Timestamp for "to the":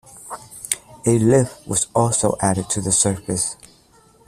2.71-2.91